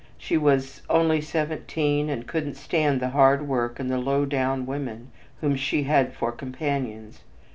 She 0.17 0.35
was 0.35 0.81
"only 0.89 1.21
seventeen, 1.21 2.09
and 2.09 2.25
couldn't 2.25 2.55
stand 2.55 2.99
the 2.99 3.09
hard 3.09 3.47
work 3.47 3.79
and 3.79 3.87
the 3.91 3.99
'low 3.99 4.25
down' 4.25 4.65
women" 4.65 5.11
whom 5.41 5.55
she 5.55 5.83
had 5.83 6.11
for 6.11 6.31
companions. 6.31 7.21